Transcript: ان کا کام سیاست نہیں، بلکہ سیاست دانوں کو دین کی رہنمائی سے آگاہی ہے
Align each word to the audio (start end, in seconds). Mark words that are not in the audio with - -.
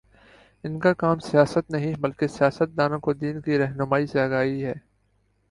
ان 0.63 0.79
کا 0.79 0.93
کام 0.93 1.19
سیاست 1.21 1.69
نہیں، 1.71 1.93
بلکہ 1.99 2.27
سیاست 2.29 2.75
دانوں 2.77 2.99
کو 2.99 3.13
دین 3.15 3.39
کی 3.41 3.57
رہنمائی 3.57 4.07
سے 4.07 4.19
آگاہی 4.21 4.63
ہے 4.65 4.73